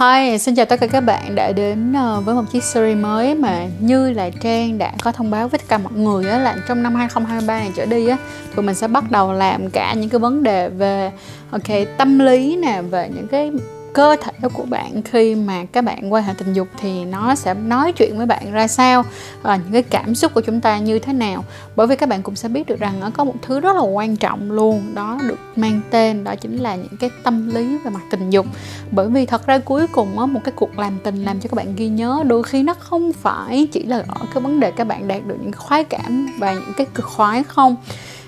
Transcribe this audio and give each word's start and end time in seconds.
Hi, 0.00 0.38
xin 0.38 0.54
chào 0.54 0.66
tất 0.66 0.80
cả 0.80 0.86
các 0.86 1.00
bạn 1.00 1.34
đã 1.34 1.52
đến 1.52 1.92
ờ, 1.92 2.20
với 2.20 2.34
một 2.34 2.42
chiếc 2.52 2.62
series 2.62 2.98
mới 2.98 3.34
mà 3.34 3.66
như 3.80 4.10
là 4.10 4.30
Trang 4.30 4.78
đã 4.78 4.92
có 5.02 5.12
thông 5.12 5.30
báo 5.30 5.48
với 5.48 5.58
tất 5.58 5.68
cả 5.68 5.78
mọi 5.78 5.92
người 5.92 6.28
á, 6.30 6.38
là 6.38 6.56
trong 6.68 6.82
năm 6.82 6.94
2023 6.94 7.58
này 7.58 7.70
trở 7.76 7.86
đi 7.86 8.08
á 8.08 8.16
thì 8.56 8.62
mình 8.62 8.74
sẽ 8.74 8.88
bắt 8.88 9.10
đầu 9.10 9.32
làm 9.32 9.70
cả 9.70 9.94
những 9.94 10.08
cái 10.10 10.18
vấn 10.18 10.42
đề 10.42 10.68
về 10.68 11.12
ok 11.50 11.62
tâm 11.98 12.18
lý 12.18 12.56
nè 12.56 12.82
về 12.90 13.10
những 13.14 13.28
cái 13.28 13.50
cơ 13.96 14.16
thể 14.20 14.48
của 14.52 14.64
bạn 14.64 15.02
khi 15.02 15.34
mà 15.34 15.64
các 15.64 15.84
bạn 15.84 16.12
quan 16.12 16.24
hệ 16.24 16.34
tình 16.38 16.52
dục 16.52 16.68
thì 16.78 17.04
nó 17.04 17.34
sẽ 17.34 17.54
nói 17.54 17.92
chuyện 17.92 18.16
với 18.16 18.26
bạn 18.26 18.52
ra 18.52 18.68
sao 18.68 19.04
và 19.42 19.56
những 19.56 19.72
cái 19.72 19.82
cảm 19.82 20.14
xúc 20.14 20.34
của 20.34 20.40
chúng 20.40 20.60
ta 20.60 20.78
như 20.78 20.98
thế 20.98 21.12
nào. 21.12 21.44
Bởi 21.76 21.86
vì 21.86 21.96
các 21.96 22.08
bạn 22.08 22.22
cũng 22.22 22.36
sẽ 22.36 22.48
biết 22.48 22.66
được 22.66 22.78
rằng 22.78 23.00
nó 23.00 23.10
có 23.10 23.24
một 23.24 23.34
thứ 23.42 23.60
rất 23.60 23.76
là 23.76 23.82
quan 23.82 24.16
trọng 24.16 24.50
luôn, 24.50 24.94
đó 24.94 25.18
được 25.28 25.38
mang 25.56 25.80
tên 25.90 26.24
đó 26.24 26.34
chính 26.34 26.56
là 26.56 26.76
những 26.76 26.96
cái 27.00 27.10
tâm 27.22 27.54
lý 27.54 27.78
về 27.78 27.90
mặt 27.90 28.00
tình 28.10 28.30
dục. 28.30 28.46
Bởi 28.90 29.08
vì 29.08 29.26
thật 29.26 29.46
ra 29.46 29.58
cuối 29.58 29.86
cùng 29.86 30.18
á, 30.18 30.26
một 30.26 30.40
cái 30.44 30.52
cuộc 30.56 30.78
làm 30.78 30.98
tình 31.04 31.24
làm 31.24 31.40
cho 31.40 31.48
các 31.48 31.54
bạn 31.54 31.76
ghi 31.76 31.88
nhớ 31.88 32.22
đôi 32.26 32.42
khi 32.42 32.62
nó 32.62 32.74
không 32.74 33.12
phải 33.12 33.68
chỉ 33.72 33.82
là 33.82 33.96
ở 33.96 34.26
cái 34.34 34.42
vấn 34.42 34.60
đề 34.60 34.70
các 34.70 34.84
bạn 34.84 35.08
đạt 35.08 35.26
được 35.26 35.36
những 35.42 35.52
khoái 35.52 35.84
cảm 35.84 36.26
và 36.38 36.52
những 36.52 36.72
cái 36.76 36.86
cực 36.94 37.06
khoái 37.06 37.44
không 37.44 37.76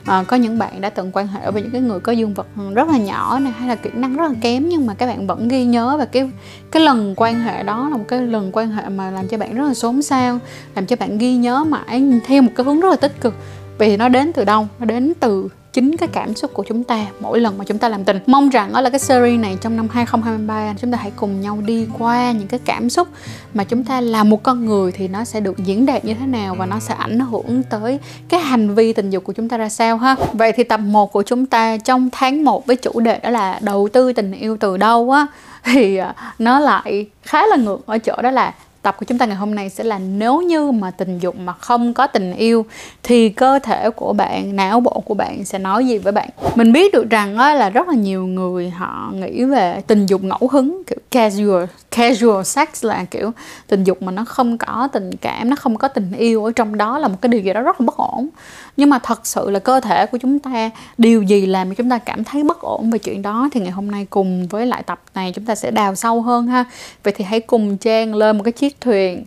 à, 0.09 0.25
có 0.29 0.37
những 0.37 0.59
bạn 0.59 0.81
đã 0.81 0.91
từng 0.91 1.11
quan 1.13 1.27
hệ 1.27 1.51
với 1.51 1.63
những 1.63 1.71
cái 1.71 1.81
người 1.81 2.01
có 2.01 2.13
dương 2.13 2.35
vật 2.35 2.47
rất 2.75 2.89
là 2.89 2.99
nhỏ 2.99 3.39
này 3.39 3.53
hay 3.59 3.69
là 3.69 3.75
kỹ 3.75 3.91
năng 3.95 4.17
rất 4.17 4.29
là 4.29 4.35
kém 4.41 4.69
nhưng 4.69 4.87
mà 4.87 4.95
các 4.95 5.07
bạn 5.07 5.27
vẫn 5.27 5.49
ghi 5.49 5.65
nhớ 5.65 5.97
và 5.99 6.05
cái 6.05 6.31
cái 6.71 6.83
lần 6.83 7.15
quan 7.17 7.41
hệ 7.41 7.63
đó 7.63 7.89
là 7.89 7.97
một 7.97 8.05
cái 8.09 8.21
lần 8.21 8.51
quan 8.53 8.71
hệ 8.71 8.89
mà 8.89 9.11
làm 9.11 9.29
cho 9.29 9.39
bạn 9.39 9.55
rất 9.55 9.65
là 9.69 9.75
xốn 9.75 10.03
xao 10.03 10.39
làm 10.75 10.87
cho 10.87 10.97
bạn 10.97 11.19
ghi 11.19 11.37
nhớ 11.37 11.65
mãi 11.65 12.21
theo 12.27 12.43
một 12.43 12.51
cái 12.57 12.65
hướng 12.65 12.81
rất 12.81 12.89
là 12.89 12.97
tích 12.97 13.21
cực. 13.21 13.35
Vì 13.79 13.97
nó 13.97 14.09
đến 14.09 14.33
từ 14.33 14.45
đâu? 14.45 14.69
Nó 14.79 14.85
đến 14.85 15.13
từ 15.21 15.49
chính 15.73 15.97
cái 15.97 16.09
cảm 16.13 16.35
xúc 16.35 16.51
của 16.55 16.65
chúng 16.69 16.85
ta 16.85 17.07
mỗi 17.21 17.41
lần 17.41 17.59
mà 17.59 17.65
chúng 17.65 17.79
ta 17.79 17.89
làm 17.89 18.05
tình. 18.05 18.19
Mong 18.27 18.49
rằng 18.49 18.73
đó 18.73 18.81
là 18.81 18.91
cái 18.91 18.99
series 18.99 19.41
này 19.41 19.59
trong 19.61 19.77
năm 19.77 19.89
2023 19.89 20.75
chúng 20.79 20.93
ta 20.93 20.99
hãy 20.99 21.13
cùng 21.17 21.41
nhau 21.41 21.59
đi 21.67 21.87
qua 21.99 22.33
những 22.33 22.49
cái 22.49 22.61
cảm 22.65 22.91
xúc 22.91 23.09
mà 23.55 23.65
chúng 23.65 23.85
ta 23.85 24.01
là 24.01 24.25
một 24.25 24.43
con 24.43 24.67
người 24.67 24.93
thì 24.93 25.09
nó 25.09 25.25
sẽ 25.25 25.41
được 25.41 25.59
diễn 25.59 25.87
đạt 25.87 26.05
như 26.05 26.15
thế 26.15 26.27
nào 26.27 26.55
và 26.55 26.67
nó 26.67 26.79
sẽ 26.79 26.95
ảnh 26.95 27.21
hưởng 27.21 27.63
tới 27.71 27.99
cái 28.29 28.41
hành 28.41 28.75
vi 28.75 28.93
tình 28.93 29.11
dục 29.11 29.25
của 29.25 29.33
chúng 29.33 29.49
ta 29.49 29.57
ra 29.57 29.69
sao 29.69 29.97
ha. 29.97 30.17
Vậy 30.33 30.53
thì 30.53 30.65
tập 30.65 30.81
1 30.81 31.13
của 31.13 31.23
chúng 31.23 31.47
ta 31.47 31.77
trong 31.77 32.09
tháng 32.13 32.45
1 32.45 32.67
với 32.67 32.77
chủ 32.77 33.01
đề 33.01 33.19
đó 33.23 33.31
là 33.31 33.59
đầu 33.63 33.89
tư 33.93 34.13
tình 34.13 34.33
yêu 34.33 34.57
từ 34.61 34.77
đâu 34.77 35.11
á, 35.11 35.27
thì 35.65 35.97
à, 35.97 36.15
nó 36.39 36.61
lại 36.61 37.07
khá 37.23 37.47
là 37.47 37.57
ngược 37.57 37.87
ở 37.87 37.99
chỗ 37.99 38.17
đó 38.23 38.31
là 38.31 38.55
tập 38.89 38.97
của 38.99 39.05
chúng 39.05 39.19
ta 39.19 39.27
ngày 39.27 39.37
hôm 39.37 39.55
nay 39.55 39.71
sẽ 39.71 39.85
là 39.85 39.99
nếu 39.99 40.43
như 40.43 40.71
mà 40.71 40.91
tình 40.91 41.19
dục 41.19 41.37
mà 41.39 41.53
không 41.53 41.95
có 41.95 42.07
tình 42.07 42.35
yêu, 42.35 42.67
thì 43.03 43.29
cơ 43.29 43.59
thể 43.59 43.91
của 43.91 44.13
bạn, 44.13 44.57
não 44.57 44.81
bộ 44.81 45.03
của 45.05 45.15
bạn 45.15 45.45
sẽ 45.45 45.59
nói 45.59 45.87
gì 45.87 45.99
với 45.99 46.13
bạn? 46.13 46.29
Mình 46.55 46.73
biết 46.73 46.93
được 46.93 47.11
rằng 47.11 47.39
là 47.39 47.71
rất 47.71 47.89
là 47.89 47.95
nhiều 47.95 48.27
người 48.27 48.71
họ 48.71 49.13
nghĩ 49.15 49.45
về 49.45 49.83
tình 49.87 50.07
dục 50.07 50.25
ngẫu 50.25 50.49
hứng, 50.53 50.83
kiểu 50.87 50.98
casual 51.11 51.65
casual 51.91 52.43
sex 52.43 52.69
là 52.85 53.05
kiểu 53.05 53.33
tình 53.67 53.85
dục 53.85 54.03
mà 54.03 54.13
nó 54.13 54.25
không 54.25 54.59
có 54.59 54.89
tình 54.93 55.11
cảm, 55.21 55.51
nó 55.51 55.57
không 55.57 55.77
có 55.77 55.89
tình 55.89 56.13
yêu 56.13 56.45
ở 56.45 56.53
trong 56.53 56.77
đó 56.77 56.99
là 56.99 57.09
một 57.09 57.17
cái 57.21 57.29
điều 57.29 57.41
gì 57.41 57.53
đó 57.53 57.61
rất 57.61 57.81
là 57.81 57.85
bất 57.87 57.97
ổn. 57.97 58.29
Nhưng 58.77 58.91
mà 58.91 58.99
thật 59.03 59.27
sự 59.27 59.51
là 59.51 59.59
cơ 59.59 59.81
thể 59.81 60.07
của 60.07 60.19
chúng 60.19 60.39
ta, 60.39 60.71
điều 60.99 61.23
gì 61.23 61.47
làm 61.47 61.69
cho 61.69 61.75
chúng 61.75 61.91
ta 61.91 61.99
cảm 61.99 62.25
thấy 62.25 62.43
bất 62.43 62.61
ổn 62.61 62.91
về 62.91 62.99
chuyện 62.99 63.23
đó 63.23 63.49
thì 63.53 63.61
ngày 63.61 63.71
hôm 63.71 63.91
nay 63.91 64.07
cùng 64.11 64.49
với 64.49 64.67
lại 64.67 64.83
tập 64.83 65.01
này 65.15 65.33
chúng 65.35 65.45
ta 65.45 65.55
sẽ 65.55 65.71
đào 65.71 65.95
sâu 65.95 66.23
hơn 66.23 66.47
ha. 66.47 66.65
Vậy 67.03 67.15
thì 67.17 67.25
hãy 67.25 67.41
cùng 67.41 67.77
trang 67.77 68.15
lên 68.15 68.39
một 68.39 68.45
cái 68.45 68.53
chiếc 68.53 68.81
thuyền 68.81 69.25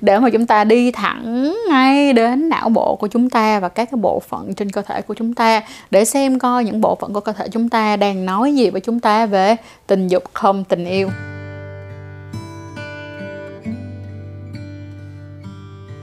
để 0.00 0.18
mà 0.18 0.30
chúng 0.30 0.46
ta 0.46 0.64
đi 0.64 0.90
thẳng 0.90 1.54
ngay 1.68 2.12
đến 2.12 2.48
não 2.48 2.68
bộ 2.68 2.96
của 2.96 3.08
chúng 3.08 3.30
ta 3.30 3.60
và 3.60 3.68
các 3.68 3.90
cái 3.90 3.98
bộ 4.00 4.20
phận 4.28 4.54
trên 4.54 4.70
cơ 4.70 4.82
thể 4.82 5.02
của 5.02 5.14
chúng 5.14 5.34
ta. 5.34 5.62
Để 5.90 6.04
xem 6.04 6.38
coi 6.38 6.64
những 6.64 6.80
bộ 6.80 6.94
phận 7.00 7.12
của 7.12 7.20
cơ 7.20 7.32
thể 7.32 7.48
chúng 7.48 7.68
ta 7.68 7.96
đang 7.96 8.26
nói 8.26 8.54
gì 8.54 8.70
với 8.70 8.80
chúng 8.80 9.00
ta 9.00 9.26
về 9.26 9.56
tình 9.86 10.08
dục 10.08 10.24
không 10.32 10.64
tình 10.64 10.84
yêu. 10.84 11.10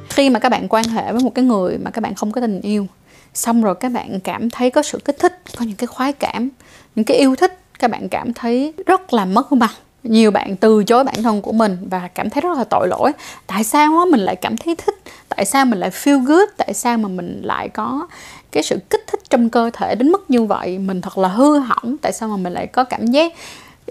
Khi 0.09 0.29
mà 0.29 0.39
các 0.39 0.49
bạn 0.49 0.67
quan 0.69 0.85
hệ 0.85 1.11
với 1.11 1.23
một 1.23 1.31
cái 1.35 1.45
người 1.45 1.77
mà 1.77 1.91
các 1.91 2.01
bạn 2.01 2.15
không 2.15 2.31
có 2.31 2.41
tình 2.41 2.61
yêu, 2.61 2.87
xong 3.33 3.61
rồi 3.61 3.75
các 3.75 3.91
bạn 3.91 4.19
cảm 4.19 4.49
thấy 4.49 4.69
có 4.71 4.81
sự 4.81 4.99
kích 5.05 5.19
thích, 5.19 5.41
có 5.59 5.65
những 5.65 5.75
cái 5.75 5.87
khoái 5.87 6.13
cảm, 6.13 6.49
những 6.95 7.05
cái 7.05 7.17
yêu 7.17 7.35
thích, 7.35 7.59
các 7.79 7.91
bạn 7.91 8.09
cảm 8.09 8.33
thấy 8.33 8.73
rất 8.85 9.13
là 9.13 9.25
mất 9.25 9.51
mặt 9.51 9.71
nhiều 10.03 10.31
bạn 10.31 10.55
từ 10.55 10.83
chối 10.83 11.03
bản 11.03 11.23
thân 11.23 11.41
của 11.41 11.51
mình 11.51 11.77
và 11.89 12.07
cảm 12.07 12.29
thấy 12.29 12.41
rất 12.41 12.57
là 12.57 12.63
tội 12.63 12.87
lỗi. 12.87 13.11
Tại 13.47 13.63
sao 13.63 14.05
mình 14.11 14.19
lại 14.19 14.35
cảm 14.35 14.57
thấy 14.57 14.75
thích? 14.75 14.95
Tại 15.29 15.45
sao 15.45 15.65
mình 15.65 15.79
lại 15.79 15.89
feel 15.89 16.25
good? 16.25 16.49
Tại 16.57 16.73
sao 16.73 16.97
mà 16.97 17.09
mình 17.09 17.41
lại 17.43 17.69
có 17.69 18.07
cái 18.51 18.63
sự 18.63 18.79
kích 18.89 19.03
thích 19.07 19.19
trong 19.29 19.49
cơ 19.49 19.69
thể 19.73 19.95
đến 19.95 20.09
mức 20.09 20.25
như 20.29 20.43
vậy? 20.43 20.79
Mình 20.79 21.01
thật 21.01 21.17
là 21.17 21.27
hư 21.27 21.59
hỏng. 21.59 21.97
Tại 22.01 22.13
sao 22.13 22.29
mà 22.29 22.37
mình 22.37 22.53
lại 22.53 22.67
có 22.67 22.83
cảm 22.83 23.05
giác 23.07 23.33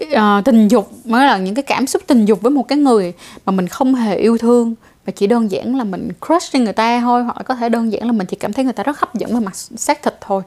uh, 0.01 0.45
tình 0.45 0.67
dục 0.67 0.91
mới 1.05 1.25
là 1.25 1.37
những 1.37 1.55
cái 1.55 1.63
cảm 1.63 1.87
xúc 1.87 2.01
tình 2.07 2.25
dục 2.25 2.41
với 2.41 2.51
một 2.51 2.67
cái 2.67 2.77
người 2.77 3.13
mà 3.45 3.51
mình 3.51 3.67
không 3.67 3.95
hề 3.95 4.15
yêu 4.15 4.37
thương 4.37 4.75
và 5.05 5.13
chỉ 5.15 5.27
đơn 5.27 5.51
giản 5.51 5.75
là 5.75 5.83
mình 5.83 6.09
crush 6.27 6.51
trên 6.53 6.63
người 6.63 6.73
ta 6.73 6.99
thôi 7.01 7.23
hoặc 7.23 7.37
là 7.37 7.43
có 7.43 7.55
thể 7.55 7.69
đơn 7.69 7.91
giản 7.91 8.05
là 8.05 8.11
mình 8.11 8.27
chỉ 8.27 8.37
cảm 8.37 8.53
thấy 8.53 8.63
người 8.63 8.73
ta 8.73 8.83
rất 8.83 8.99
hấp 8.99 9.15
dẫn 9.15 9.33
về 9.33 9.39
mặt 9.39 9.55
xác 9.55 10.03
thịt 10.03 10.15
thôi. 10.21 10.43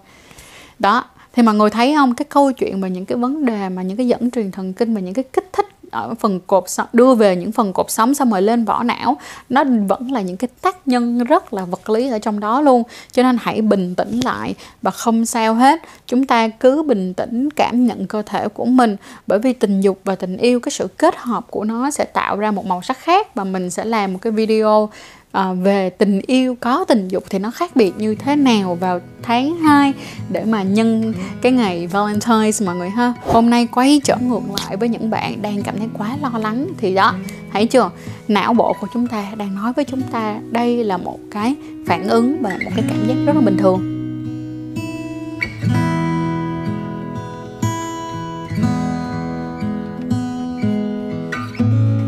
Đó 0.79 1.05
thì 1.33 1.43
mọi 1.43 1.55
người 1.55 1.71
thấy 1.71 1.95
không? 1.95 2.15
Cái 2.15 2.27
câu 2.29 2.53
chuyện 2.53 2.81
và 2.81 2.89
những 2.89 3.07
cái 3.07 3.19
vấn 3.19 3.45
đề 3.45 3.69
mà 3.69 3.83
những 3.83 3.97
cái 3.97 4.09
dẫn 4.09 4.31
truyền 4.31 4.51
thần 4.51 4.73
kinh 4.73 4.95
và 4.95 5.01
những 5.01 5.15
cái 5.15 5.25
kích 5.33 5.51
thích 5.53 5.67
ở 5.91 6.15
phần 6.15 6.41
cột 6.47 6.65
đưa 6.93 7.15
về 7.15 7.37
những 7.37 7.53
phần 7.53 7.73
cột 7.73 7.91
sống 7.91 8.15
xong 8.15 8.31
rồi 8.31 8.43
lên 8.43 8.65
vỏ 8.65 8.83
não, 8.83 9.17
nó 9.49 9.65
vẫn 9.89 10.13
là 10.13 10.21
những 10.21 10.37
cái 10.37 10.49
tác 10.63 10.89
nhân 10.89 11.25
rất 11.25 11.55
là 11.55 11.65
vật 11.65 11.91
lý 11.91 12.11
ở 12.11 12.19
trong 12.19 12.41
đó 12.41 12.61
luôn. 12.61 12.83
Cho 13.13 13.23
nên 13.23 13.37
hãy 13.41 13.63
bình 13.63 13.95
tĩnh 13.95 14.21
lại 14.25 14.55
và 14.83 14.91
không 14.91 15.27
sao 15.27 15.55
hết. 15.55 15.81
Chúng 16.07 16.27
ta 16.27 16.49
cứ 16.49 16.83
bình 16.83 17.15
tĩnh 17.15 17.51
cảm 17.51 17.87
nhận 17.87 18.07
cơ 18.07 18.23
thể 18.23 18.49
của 18.49 18.65
mình, 18.65 18.97
bởi 19.27 19.39
vì 19.39 19.53
tình 19.53 19.81
dục 19.81 20.01
và 20.05 20.15
tình 20.15 20.37
yêu, 20.37 20.61
cái 20.61 20.71
sự 20.71 20.89
kết 20.99 21.17
hợp 21.17 21.45
của 21.51 21.65
nó 21.65 21.91
sẽ 21.91 22.05
tạo 22.05 22.37
ra 22.37 22.51
một 22.51 22.67
màu 22.67 22.83
sắc 22.83 22.99
khác 22.99 23.35
và 23.35 23.45
mình 23.45 23.71
sẽ 23.71 23.85
làm 23.85 24.13
một 24.13 24.19
cái 24.23 24.33
video 24.33 24.89
à, 25.33 25.53
về 25.53 25.91
tình 25.91 26.21
yêu 26.27 26.57
có 26.61 26.85
tình 26.85 27.09
dục 27.09 27.25
thì 27.31 27.39
nó 27.39 27.51
khác 27.51 27.77
biệt 27.77 27.93
như 27.99 28.15
thế 28.15 28.37
nào 28.37 28.75
vào 28.75 29.01
tháng 29.23 29.57
2 29.57 29.93
để 30.29 30.45
mà 30.45 30.63
nhân 30.63 31.15
cái 31.43 31.53
ngày 31.53 31.89
Valentine's 31.93 32.67
mọi 32.67 32.77
người 32.77 32.91
ha? 32.91 33.15
Hôm 33.27 33.51
nay 33.51 33.69
quay 33.73 34.01
trở 34.05 34.17
ngược 34.17 34.43
lại 34.57 34.77
với 34.77 34.89
những 34.89 35.11
bạn 35.11 35.43
đang 35.43 35.63
cảm 35.63 35.79
thấy 35.79 35.89
quá 35.99 36.17
lo 36.23 36.39
lắng 36.39 36.67
thì 36.79 36.95
đó 36.95 37.15
thấy 37.53 37.67
chưa? 37.67 37.91
Não 38.29 38.55
bộ 38.55 38.77
của 38.81 38.87
chúng 38.95 39.07
ta 39.07 39.27
đang 39.37 39.55
nói 39.55 39.73
với 39.77 39.85
chúng 39.85 40.03
ta 40.03 40.41
đây 40.51 40.85
là 40.85 40.97
một 40.97 41.19
cái 41.31 41.55
phản 41.87 42.09
ứng 42.09 42.43
và 42.43 42.51
một 42.65 42.71
cái 42.77 42.85
cảm 42.89 43.07
giác 43.09 43.15
rất 43.27 43.37
là 43.37 43.41
bình 43.41 43.57
thường. 43.57 43.97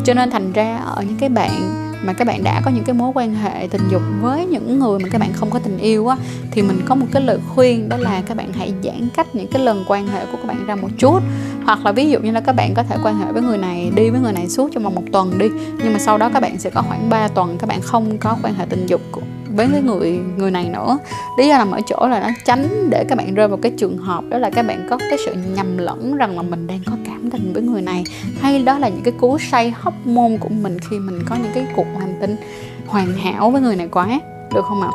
Cho 0.04 0.14
nên 0.14 0.30
thành 0.30 0.52
ra 0.52 0.76
ở 0.76 1.02
những 1.02 1.16
cái 1.18 1.28
bạn 1.28 1.91
mà 2.02 2.12
các 2.12 2.26
bạn 2.26 2.44
đã 2.44 2.60
có 2.64 2.70
những 2.70 2.84
cái 2.84 2.94
mối 2.94 3.12
quan 3.14 3.34
hệ 3.34 3.68
tình 3.70 3.82
dục 3.90 4.02
với 4.20 4.46
những 4.46 4.78
người 4.78 4.98
mà 4.98 5.08
các 5.12 5.20
bạn 5.20 5.32
không 5.32 5.50
có 5.50 5.58
tình 5.58 5.78
yêu 5.78 6.06
á, 6.06 6.16
thì 6.50 6.62
mình 6.62 6.80
có 6.86 6.94
một 6.94 7.06
cái 7.12 7.22
lời 7.22 7.38
khuyên, 7.54 7.88
đó 7.88 7.96
là 7.96 8.22
các 8.26 8.36
bạn 8.36 8.52
hãy 8.52 8.74
giãn 8.84 9.08
cách 9.14 9.34
những 9.34 9.48
cái 9.48 9.64
lần 9.64 9.84
quan 9.88 10.08
hệ 10.08 10.26
của 10.26 10.36
các 10.36 10.46
bạn 10.46 10.66
ra 10.66 10.74
một 10.74 10.88
chút. 10.98 11.20
Hoặc 11.64 11.84
là 11.84 11.92
ví 11.92 12.10
dụ 12.10 12.20
như 12.20 12.30
là 12.30 12.40
các 12.40 12.52
bạn 12.52 12.74
có 12.74 12.82
thể 12.82 12.96
quan 13.02 13.18
hệ 13.18 13.32
với 13.32 13.42
người 13.42 13.58
này, 13.58 13.92
đi 13.94 14.10
với 14.10 14.20
người 14.20 14.32
này 14.32 14.48
suốt 14.48 14.70
trong 14.72 14.82
vòng 14.82 14.94
một 14.94 15.04
tuần 15.12 15.38
đi, 15.38 15.46
nhưng 15.82 15.92
mà 15.92 15.98
sau 15.98 16.18
đó 16.18 16.30
các 16.34 16.40
bạn 16.40 16.58
sẽ 16.58 16.70
có 16.70 16.82
khoảng 16.82 17.10
3 17.10 17.28
tuần 17.28 17.58
các 17.58 17.66
bạn 17.66 17.80
không 17.80 18.18
có 18.18 18.36
quan 18.42 18.54
hệ 18.54 18.64
tình 18.68 18.86
dục 18.86 19.00
với 19.56 19.68
cái 19.72 19.82
người 19.82 20.20
người 20.36 20.50
này 20.50 20.68
nữa. 20.68 20.98
Lý 21.38 21.48
do 21.48 21.58
nằm 21.58 21.70
ở 21.70 21.80
chỗ 21.86 22.08
là 22.08 22.20
nó 22.20 22.28
tránh 22.44 22.90
để 22.90 23.04
các 23.08 23.18
bạn 23.18 23.34
rơi 23.34 23.48
vào 23.48 23.58
cái 23.62 23.72
trường 23.76 23.98
hợp 23.98 24.24
đó 24.28 24.38
là 24.38 24.50
các 24.50 24.66
bạn 24.66 24.86
có 24.90 24.98
cái 24.98 25.18
sự 25.26 25.34
nhầm 25.56 25.78
lẫn 25.78 26.16
rằng 26.16 26.36
là 26.36 26.42
mình 26.42 26.66
đang 26.66 26.80
có 26.86 26.92
cảm 27.06 27.30
tình 27.30 27.52
với 27.52 27.62
người 27.62 27.82
này, 27.82 28.04
hay 28.40 28.62
đó 28.62 28.78
là 28.78 28.88
những 28.88 29.02
cái 29.04 29.14
cú 29.20 29.38
say 29.38 29.70
hóc 29.70 29.94
môn 30.04 30.38
của 30.38 30.48
mình 30.48 30.78
khi 30.90 30.98
mình 30.98 31.22
có 31.26 31.36
những 31.36 31.52
cái 31.54 31.66
cuộc 31.76 31.86
hành 32.00 32.14
tinh 32.20 32.36
hoàn 32.86 33.12
hảo 33.12 33.50
với 33.50 33.60
người 33.60 33.76
này 33.76 33.88
quá. 33.88 34.20
Được 34.54 34.64
không 34.64 34.82
ạ? 34.82 34.88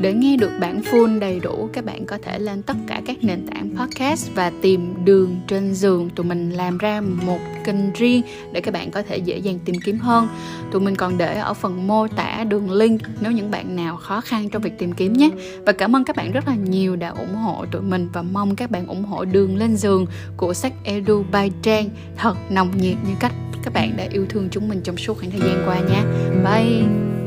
Để 0.00 0.12
nghe 0.12 0.36
được 0.36 0.50
bản 0.60 0.80
full 0.80 1.18
đầy 1.18 1.40
đủ, 1.40 1.68
các 1.72 1.84
bạn 1.84 2.06
có 2.06 2.18
thể 2.22 2.38
lên 2.38 2.62
tất 2.62 2.76
cả 2.86 3.00
các 3.06 3.16
nền 3.22 3.46
tảng 3.46 3.70
podcast 3.76 4.30
và 4.34 4.52
tìm 4.62 5.04
đường 5.04 5.36
trên 5.46 5.74
giường. 5.74 6.10
Tụi 6.10 6.26
mình 6.26 6.50
làm 6.50 6.78
ra 6.78 7.00
một 7.00 7.38
kênh 7.64 7.92
riêng 7.92 8.22
để 8.52 8.60
các 8.60 8.74
bạn 8.74 8.90
có 8.90 9.02
thể 9.02 9.16
dễ 9.16 9.38
dàng 9.38 9.58
tìm 9.64 9.76
kiếm 9.84 9.98
hơn. 9.98 10.28
Tụi 10.72 10.80
mình 10.80 10.96
còn 10.96 11.18
để 11.18 11.38
ở 11.38 11.54
phần 11.54 11.86
mô 11.86 12.08
tả 12.08 12.44
đường 12.44 12.70
link 12.70 13.00
nếu 13.20 13.32
những 13.32 13.50
bạn 13.50 13.76
nào 13.76 13.96
khó 13.96 14.20
khăn 14.20 14.48
trong 14.50 14.62
việc 14.62 14.78
tìm 14.78 14.92
kiếm 14.92 15.12
nhé. 15.12 15.30
Và 15.66 15.72
cảm 15.72 15.96
ơn 15.96 16.04
các 16.04 16.16
bạn 16.16 16.32
rất 16.32 16.48
là 16.48 16.54
nhiều 16.54 16.96
đã 16.96 17.08
ủng 17.08 17.34
hộ 17.34 17.64
tụi 17.72 17.82
mình 17.82 18.08
và 18.12 18.22
mong 18.22 18.56
các 18.56 18.70
bạn 18.70 18.86
ủng 18.86 19.04
hộ 19.04 19.24
đường 19.24 19.56
lên 19.56 19.76
giường 19.76 20.06
của 20.36 20.54
sách 20.54 20.72
Edu 20.84 21.24
by 21.32 21.50
Trang 21.62 21.88
thật 22.16 22.36
nồng 22.50 22.70
nhiệt 22.76 22.96
như 23.08 23.14
cách 23.20 23.32
các 23.62 23.74
bạn 23.74 23.96
đã 23.96 24.04
yêu 24.12 24.26
thương 24.28 24.48
chúng 24.50 24.68
mình 24.68 24.80
trong 24.84 24.96
suốt 24.96 25.18
khoảng 25.18 25.30
thời 25.30 25.40
gian 25.40 25.62
qua 25.66 25.78
nha. 25.78 26.04
Bye! 26.44 27.17